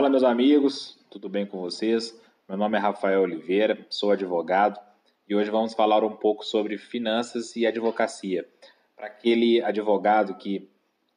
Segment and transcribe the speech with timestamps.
[0.00, 2.18] Fala, meus amigos, tudo bem com vocês?
[2.48, 4.80] Meu nome é Rafael Oliveira, sou advogado
[5.28, 8.48] e hoje vamos falar um pouco sobre finanças e advocacia.
[8.96, 10.66] Para aquele advogado que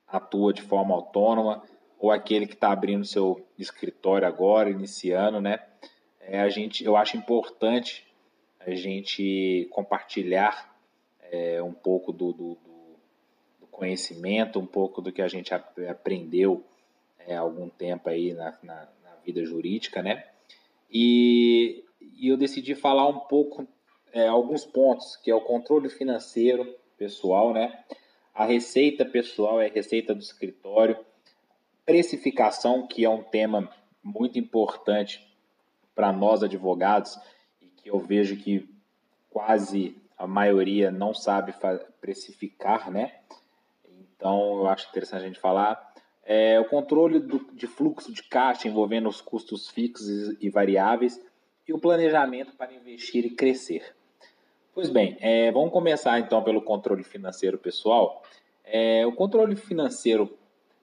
[0.06, 1.64] atua de forma autônoma
[1.98, 5.60] ou aquele que está abrindo seu escritório agora, iniciando, né?
[6.20, 8.06] É, a gente, eu acho importante
[8.60, 10.76] a gente compartilhar
[11.32, 12.58] é, um pouco do, do,
[13.62, 16.66] do, conhecimento, um pouco do que a gente aprendeu
[17.28, 20.26] é, algum tempo aí na, na, na, vida jurídica, né?
[20.92, 23.68] E, e eu decidi falar um pouco,
[24.12, 27.84] é, alguns pontos, que é o controle financeiro pessoal, né?
[28.34, 30.98] A receita pessoal é a receita do escritório,
[31.86, 33.70] precificação, que é um tema
[34.04, 35.26] muito importante
[35.94, 37.20] para nós advogados
[37.62, 38.68] e que eu vejo que
[39.30, 41.54] quase a maioria não sabe
[42.00, 43.20] precificar, né?
[43.88, 45.93] Então eu acho interessante a gente falar
[46.26, 51.20] é, o controle do, de fluxo de caixa envolvendo os custos fixos e variáveis
[51.68, 53.96] e o planejamento para investir e crescer.
[54.74, 58.24] Pois bem, é, vamos começar então pelo controle financeiro pessoal.
[58.64, 60.38] É, o controle financeiro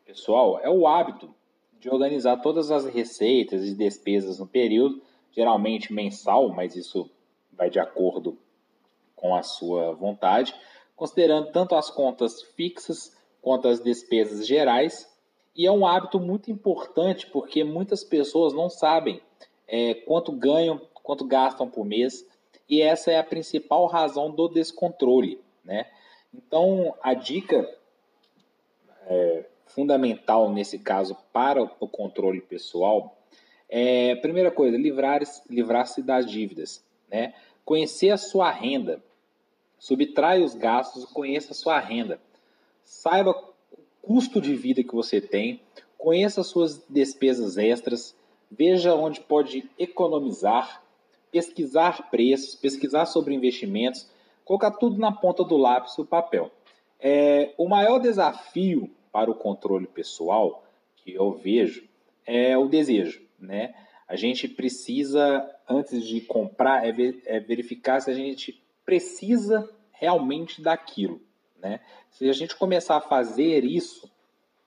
[0.04, 1.34] pessoal é o hábito
[1.78, 5.02] de organizar todas as receitas e despesas no período,
[5.32, 7.10] geralmente mensal, mas isso
[7.50, 8.38] vai de acordo
[9.16, 10.54] com a sua vontade,
[10.94, 15.10] considerando tanto as contas fixas quanto as despesas gerais
[15.54, 19.20] e é um hábito muito importante porque muitas pessoas não sabem
[19.66, 22.26] é, quanto ganham, quanto gastam por mês,
[22.68, 25.40] e essa é a principal razão do descontrole.
[25.64, 25.86] Né?
[26.32, 27.68] Então, a dica
[29.06, 33.16] é, fundamental nesse caso para o controle pessoal
[33.70, 36.84] é, primeira coisa, livrar-se livrar das dívidas.
[37.08, 37.34] Né?
[37.64, 39.00] Conhecer a sua renda.
[39.78, 42.20] Subtrai os gastos e conheça a sua renda.
[42.82, 43.32] Saiba
[44.02, 45.60] custo de vida que você tem,
[45.96, 48.16] conheça suas despesas extras,
[48.50, 50.82] veja onde pode economizar,
[51.30, 54.10] pesquisar preços, pesquisar sobre investimentos,
[54.44, 56.50] colocar tudo na ponta do lápis e o papel.
[56.98, 60.64] É, o maior desafio para o controle pessoal
[60.96, 61.88] que eu vejo
[62.26, 63.74] é o desejo, né?
[64.06, 66.92] A gente precisa, antes de comprar, é,
[67.26, 71.20] é verificar se a gente precisa realmente daquilo.
[71.60, 71.80] Né?
[72.10, 74.10] Se a gente começar a fazer isso,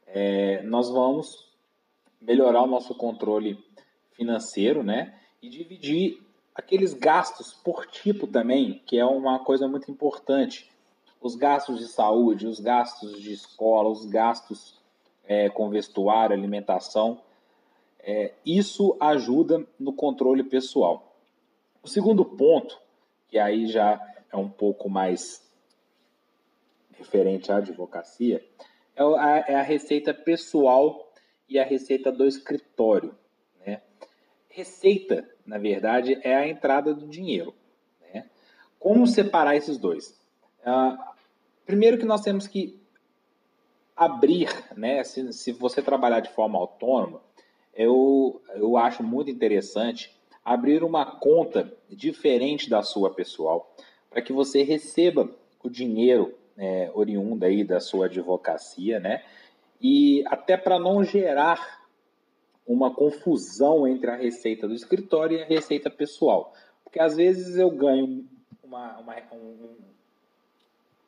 [0.08, 1.52] é, nós vamos
[2.22, 3.58] melhorar o nosso controle
[4.12, 5.20] financeiro né?
[5.42, 6.22] e dividir
[6.54, 10.72] aqueles gastos por tipo também, que é uma coisa muito importante.
[11.20, 14.80] Os gastos de saúde, os gastos de escola, os gastos
[15.24, 17.22] é, com vestuário, alimentação.
[18.00, 21.16] É, isso ajuda no controle pessoal.
[21.82, 22.80] O segundo ponto,
[23.28, 24.00] que aí já
[24.32, 25.44] é um pouco mais
[27.04, 28.42] referente à advocacia
[28.96, 31.12] é a, é a receita pessoal
[31.50, 33.14] e a receita do escritório.
[33.66, 33.82] Né?
[34.48, 37.54] Receita, na verdade, é a entrada do dinheiro.
[38.02, 38.26] Né?
[38.80, 40.18] Como separar esses dois?
[40.66, 41.14] Ah,
[41.66, 42.82] primeiro que nós temos que
[43.96, 45.04] abrir, né?
[45.04, 47.22] Se, se, você trabalhar de forma autônoma,
[47.76, 53.76] eu, eu acho muito interessante abrir uma conta diferente da sua pessoal,
[54.10, 55.30] para que você receba
[55.64, 59.24] o dinheiro é, oriunda aí da sua advocacia, né?
[59.82, 61.84] E até para não gerar
[62.66, 66.54] uma confusão entre a receita do escritório e a receita pessoal.
[66.84, 68.26] Porque às vezes eu ganho
[68.64, 69.76] uma, uma, um,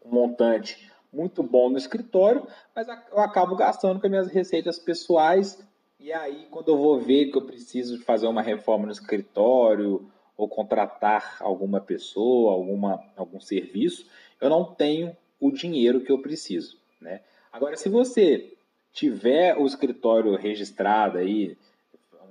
[0.05, 2.45] um montante muito bom no escritório,
[2.75, 5.65] mas eu acabo gastando com as minhas receitas pessoais.
[5.97, 10.49] E aí, quando eu vou ver que eu preciso fazer uma reforma no escritório ou
[10.49, 14.05] contratar alguma pessoa, alguma, algum serviço,
[14.41, 16.77] eu não tenho o dinheiro que eu preciso.
[16.99, 17.21] Né?
[17.51, 18.53] Agora, se você
[18.91, 21.57] tiver o escritório registrado aí,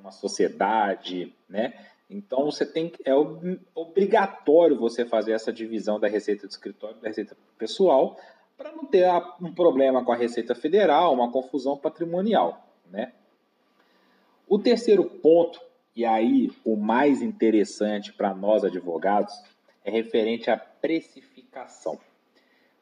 [0.04, 1.72] uma sociedade, né?
[2.10, 3.14] Então você tem é
[3.74, 8.18] obrigatório você fazer essa divisão da receita do escritório da receita pessoal
[8.56, 9.06] para não ter
[9.40, 13.12] um problema com a receita federal, uma confusão patrimonial, né?
[14.46, 15.58] O terceiro ponto
[15.96, 19.34] e aí o mais interessante para nós advogados
[19.82, 21.98] é referente à precificação.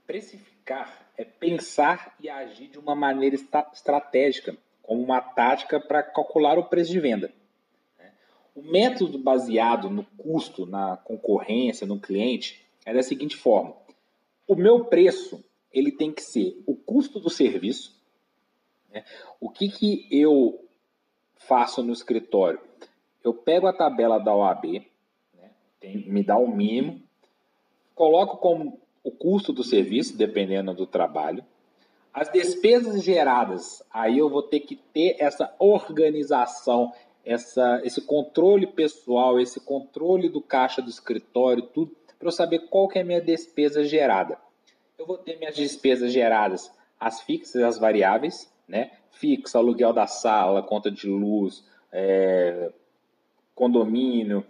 [0.06, 3.36] Precificar é pensar e agir de uma maneira
[3.72, 7.32] estratégica, como uma tática para calcular o preço de venda.
[7.98, 8.12] Né?
[8.54, 13.76] O método baseado no custo, na concorrência, no cliente, é da seguinte forma:
[14.46, 17.98] o meu preço ele tem que ser o custo do serviço.
[18.90, 19.04] Né?
[19.40, 20.64] O que, que eu
[21.36, 22.60] faço no escritório?
[23.24, 24.84] Eu pego a tabela da OAB,
[25.34, 25.50] né?
[25.80, 27.00] tem, me dá o um mínimo,
[27.94, 31.44] coloco como o custo do serviço, dependendo do trabalho.
[32.12, 36.92] As despesas geradas, aí eu vou ter que ter essa organização,
[37.24, 42.86] essa, esse controle pessoal, esse controle do caixa do escritório, tudo, para eu saber qual
[42.86, 44.38] que é a minha despesa gerada.
[44.98, 46.70] Eu vou ter minhas despesas geradas,
[47.00, 48.92] as fixas e as variáveis, né?
[49.10, 52.70] Fixa, aluguel da sala, conta de luz, é,
[53.54, 54.44] condomínio,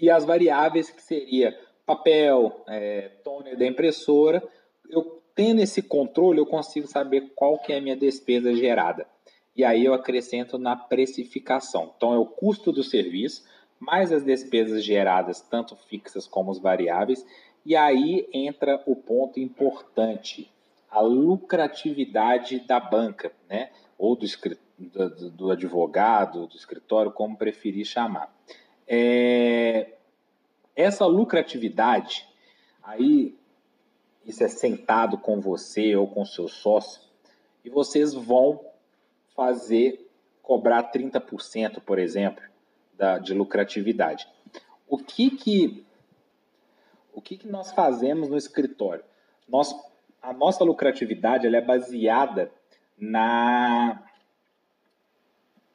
[0.00, 4.46] e as variáveis que seria papel, é, toner da impressora,
[4.90, 9.06] eu tendo esse controle, eu consigo saber qual que é a minha despesa gerada.
[9.56, 11.94] E aí eu acrescento na precificação.
[11.96, 13.42] Então é o custo do serviço,
[13.80, 17.24] mais as despesas geradas, tanto fixas como as variáveis.
[17.64, 20.52] E aí entra o ponto importante,
[20.90, 23.70] a lucratividade da banca, né?
[23.96, 24.26] ou do,
[24.78, 28.30] do, do advogado, do escritório, como preferir chamar.
[28.86, 29.97] É,
[30.78, 32.24] essa lucratividade,
[32.84, 33.36] aí
[34.24, 37.02] isso é sentado com você ou com seu sócio,
[37.64, 38.64] e vocês vão
[39.34, 40.08] fazer
[40.40, 42.44] cobrar 30%, por exemplo,
[42.96, 44.28] da, de lucratividade.
[44.86, 45.84] O que que
[47.12, 49.02] o que, que nós fazemos no escritório?
[49.48, 49.74] Nós,
[50.22, 52.52] a nossa lucratividade ela é baseada
[52.96, 54.00] na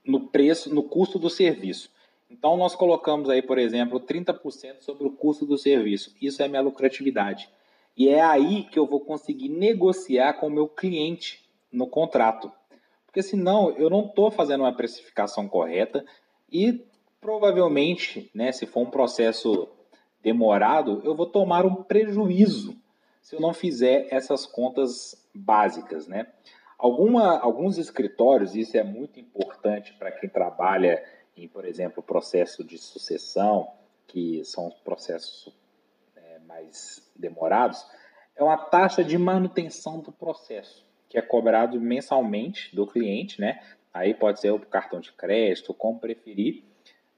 [0.06, 1.92] no preço, no custo do serviço.
[2.34, 6.16] Então, nós colocamos aí, por exemplo, 30% sobre o custo do serviço.
[6.20, 7.48] Isso é minha lucratividade.
[7.96, 12.52] E é aí que eu vou conseguir negociar com o meu cliente no contrato.
[13.06, 16.04] Porque senão eu não estou fazendo uma precificação correta
[16.52, 16.84] e
[17.22, 19.68] provavelmente, né, se for um processo
[20.22, 22.76] demorado, eu vou tomar um prejuízo
[23.22, 26.28] se eu não fizer essas contas básicas, né?
[26.78, 31.02] Alguma, alguns escritórios, isso é muito importante para quem trabalha
[31.36, 33.72] em, por exemplo, processo de sucessão,
[34.08, 35.54] que são processos
[36.16, 37.86] é, mais demorados,
[38.36, 43.62] é uma taxa de manutenção do processo, que é cobrado mensalmente do cliente, né?
[43.94, 46.64] Aí pode ser o cartão de crédito, como preferir.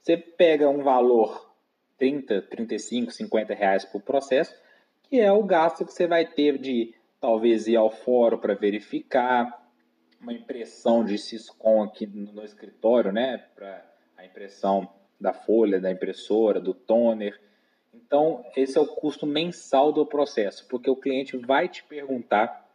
[0.02, 1.50] Você pega um valor
[1.96, 4.54] 30, 35, 50 reais por processo,
[5.02, 9.66] que é o gasto que você vai ter de talvez ir ao fórum para verificar,
[10.20, 13.84] uma impressão de Syscom aqui no escritório, né, para
[14.16, 14.88] a impressão
[15.20, 17.40] da folha, da impressora, do toner.
[17.94, 22.68] Então, esse é o custo mensal do processo, porque o cliente vai te perguntar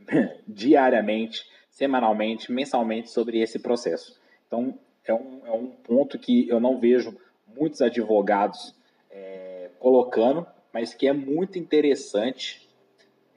[0.46, 4.20] diariamente, semanalmente, mensalmente sobre esse processo.
[4.46, 7.16] Então, é um, é um ponto que eu não vejo
[7.46, 8.74] muitos advogados
[9.10, 12.68] é, colocando, mas que é muito interessante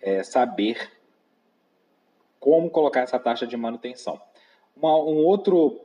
[0.02, 0.92] é, saber
[2.40, 4.20] como colocar essa taxa de manutenção.
[4.76, 5.82] Uma, um, outro,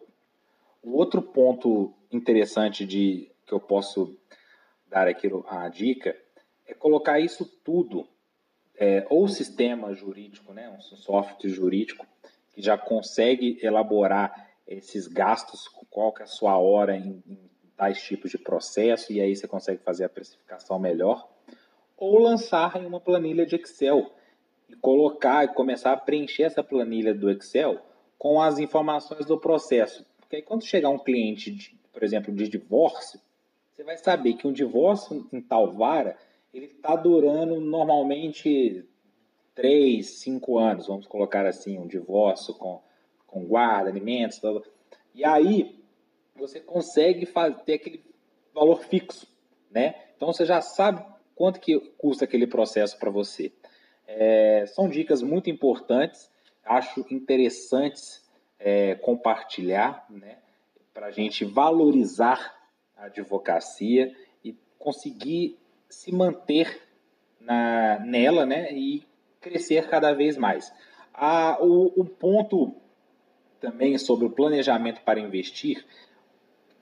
[0.85, 4.17] um outro ponto interessante de que eu posso
[4.87, 6.17] dar aqui a dica
[6.67, 8.07] é colocar isso tudo,
[8.77, 12.07] é, ou sistema jurídico, né, um software jurídico,
[12.53, 17.39] que já consegue elaborar esses gastos, qual que é a sua hora em, em
[17.77, 21.29] tais tipos de processo, e aí você consegue fazer a precificação melhor
[21.97, 24.11] ou lançar em uma planilha de Excel
[24.69, 27.79] e colocar e começar a preencher essa planilha do Excel
[28.19, 30.05] com as informações do processo.
[30.35, 33.21] Porque aí quando chegar um cliente, de, por exemplo, de divórcio,
[33.71, 36.17] você vai saber que um divórcio em tal vara,
[36.53, 38.85] ele está durando normalmente
[39.55, 42.83] 3, 5 anos, vamos colocar assim, um divórcio com,
[43.29, 44.63] com guarda, alimentos, blá, blá.
[45.15, 45.79] e aí
[46.35, 48.05] você consegue fazer, ter aquele
[48.53, 49.29] valor fixo,
[49.71, 49.95] né?
[50.17, 51.05] Então você já sabe
[51.37, 53.53] quanto que custa aquele processo para você.
[54.05, 56.29] É, são dicas muito importantes,
[56.65, 58.24] acho interessantes
[58.65, 60.39] é, compartilhar, né,
[60.95, 62.59] para a gente valorizar
[62.97, 66.81] a advocacia e conseguir se manter
[67.39, 69.07] na, nela né, e
[69.39, 70.73] crescer cada vez mais.
[71.13, 72.75] Ah, o, o ponto
[73.61, 75.85] também sobre o planejamento para investir,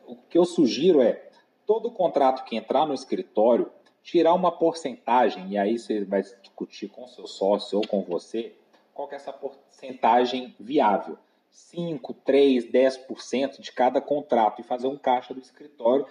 [0.06, 1.28] o que eu sugiro é
[1.66, 3.68] todo contrato que entrar no escritório
[4.04, 8.52] tirar uma porcentagem, e aí você vai discutir com seu sócio ou com você,
[8.92, 11.16] qual é essa porcentagem viável.
[11.52, 16.06] 5, 3, 10% de cada contrato e fazer um caixa do escritório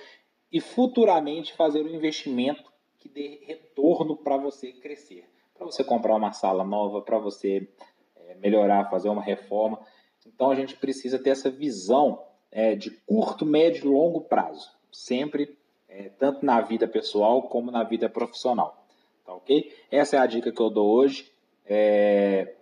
[0.51, 5.27] e futuramente fazer um investimento que dê retorno para você crescer.
[5.55, 7.67] Para você comprar uma sala nova, para você
[8.15, 9.79] é, melhorar, fazer uma reforma.
[10.25, 14.71] Então a gente precisa ter essa visão é, de curto, médio e longo prazo.
[14.91, 15.57] Sempre
[15.89, 18.85] é, tanto na vida pessoal como na vida profissional.
[19.25, 19.73] Tá ok?
[19.89, 21.31] Essa é a dica que eu dou hoje.
[21.65, 22.55] É...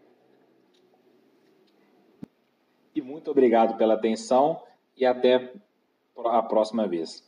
[3.00, 4.62] E muito obrigado pela atenção
[4.98, 5.54] e até
[6.18, 7.24] a próxima vez.